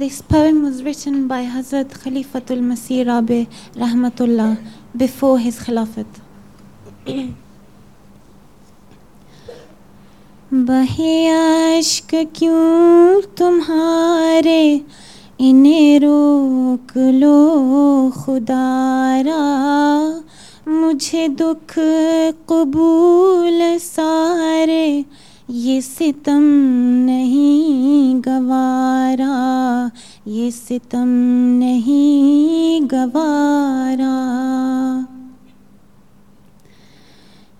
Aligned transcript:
دسپ 0.00 0.34
مضب 0.52 1.08
bye 1.28 1.46
حضرت 1.54 1.94
خلیفت 1.94 2.50
المسی 2.50 3.04
راب 3.04 3.32
رحمت 3.76 4.20
اللہ 4.22 4.52
before 4.94 5.38
his 5.38 5.58
خلافت 5.58 6.20
بح 10.52 11.00
عشق 11.78 12.14
کیوں 12.32 13.20
تمہارے 13.36 14.78
انہیں 15.38 15.98
روک 15.98 16.96
لو 16.96 18.10
خدا 18.14 19.22
را 19.26 19.42
مجھے 20.66 21.28
دکھ 21.28 21.78
قبول 22.46 23.62
سارے 23.82 25.02
یہ 25.48 25.80
ستم 25.80 26.42
نہیں 27.04 28.26
گ 28.26 28.31
ستم 30.52 31.08
نہیں 31.58 32.94
گوارا۔ 32.94 34.18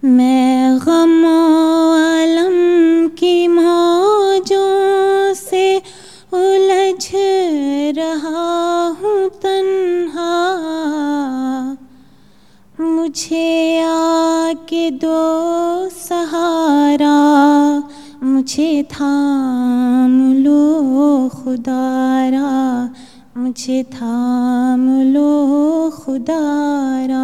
میں 0.02 0.70
غم 0.87 1.24
و 1.24 1.96
علم 1.96 3.09
کی 3.16 3.48
موجوں 3.48 5.34
سے 5.48 5.78
الجھ 6.32 7.15
رہا 7.96 8.91
ہوں 9.01 9.29
تنہا۔ 9.40 10.48
مجھے 12.79 13.82
آ 13.87 14.52
کے 14.66 14.90
دو 14.90 15.88
سہارا، 16.09 17.18
مجھے 18.23 18.82
تھام 18.88 20.32
لو 20.32 21.29
خدارا۔ 21.32 22.52
مجھے 23.42 23.82
تھام 23.91 24.82
لو 25.05 25.90
خدارا 25.93 27.23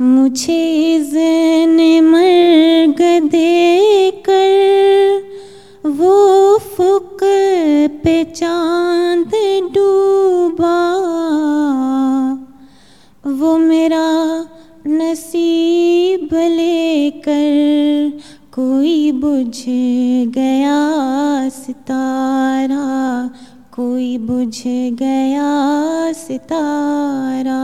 مجھے 0.00 0.62
اذن 0.94 1.78
مرگ 2.04 3.02
دے 3.32 4.10
کر 4.24 5.88
وہ 5.98 6.58
فق 6.76 7.24
پہ 8.02 8.22
چاند 8.34 9.34
ڈوبا۔ 9.74 10.76
وہ 13.40 13.56
میرا 13.58 14.06
نصیب 14.86 16.34
لے 16.56 17.10
کر 17.24 18.33
کوئی 18.54 19.12
بجھ 19.12 19.68
گیا 20.36 21.48
ستارہ، 21.52 23.26
کوئی 23.70 24.18
بجھ 24.18 24.66
گیا 25.00 26.10
ستارہ۔ 26.16 27.58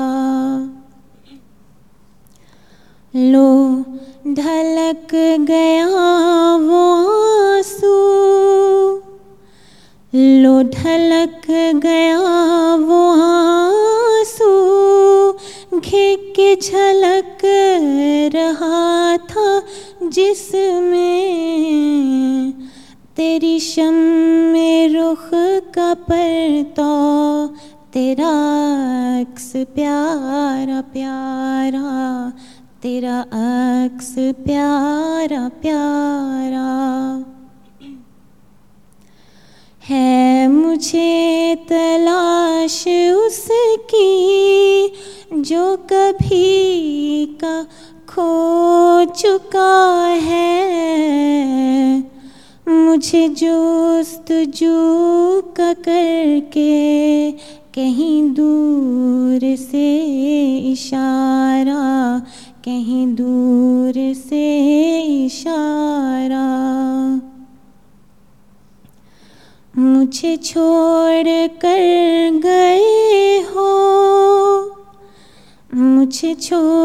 لو 3.14 3.82
ڈھلک 4.24 5.14
گیا 5.48 5.86
وہ 6.66 6.82
آنسو، 7.08 7.96
لو 10.12 10.62
ڈھلک 10.62 11.50
گیا 11.82 12.76
وہ 12.88 13.02
آنسو 13.22 14.52
گھک 15.72 16.34
کے 16.36 16.54
جھلک 16.62 17.46
جس 20.12 20.54
میں 20.80 22.50
تیری 23.14 23.58
شم 23.58 23.94
میں 24.52 24.88
رخ 24.88 25.34
کا 25.72 25.92
پرتا 26.06 27.46
تیرا 27.90 28.30
عکس 29.20 29.56
پیارا 29.74 30.80
پیارا، 30.92 32.28
تیرا 32.80 33.22
عکس 33.32 34.18
پیارا 34.44 35.48
پیارا۔ 35.60 37.18
ہے 39.90 40.46
مجھے 40.48 41.54
تلاش 41.68 42.88
اس 43.26 43.50
کی 43.90 44.88
جو 45.32 45.76
کبھی 45.86 47.26
کا 47.40 47.62
کھو 48.14 49.02
چکا 49.14 50.14
ہے۔ 50.24 50.60
مجھے 52.66 53.28
جوست 53.28 54.32
جو 54.46 55.40
کا 55.54 55.72
کر 55.84 56.38
کے 56.50 57.32
کہیں 57.72 58.34
دور 58.34 59.56
سے 59.70 59.98
اشارہ، 60.72 62.18
کہیں 62.62 63.06
دور 63.06 63.98
سے 64.28 64.58
اشارہ۔ 65.26 67.14
مجھے 69.74 70.36
چھوڑ 70.36 71.28
کر 71.60 72.28
گئے 72.42 73.42
ہو۔ 73.54 73.80
مجھے 75.72 76.34
چھوڑ 76.34 76.79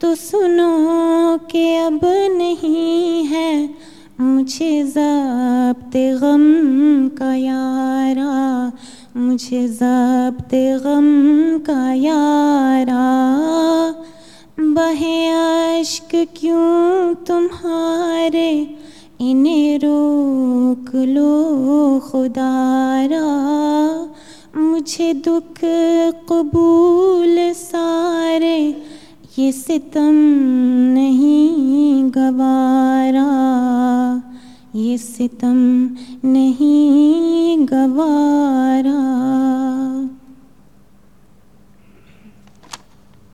تو 0.00 0.14
سنو 0.14 1.36
کہ 1.48 1.64
اب 1.78 2.04
نہیں 2.36 3.30
ہے 3.30 3.66
مجھے 4.18 4.82
ضابط 4.84 5.96
غم 6.20 7.08
کا 7.18 7.34
یارا 7.34 8.68
مجھے 9.14 9.66
ضابط 9.68 10.54
غم 10.84 11.08
کا 11.66 11.92
یارا 11.94 13.06
بہے 14.58 15.18
عشق 15.30 16.14
کیوں 16.34 17.14
تمہارے؟ 17.26 18.64
انہیں 19.18 19.78
روک 19.82 20.94
لو 20.94 21.98
خدارا 22.00 23.24
مجھے 24.54 25.12
دکھ 25.26 25.64
قبول 26.26 27.38
سارے 27.56 28.72
یہ 29.38 29.50
ستم 29.50 30.14
نہیں 30.94 32.08
گوارا 32.16 33.26
یہ 34.74 34.96
ستم 34.96 35.86
نہیں 36.24 36.97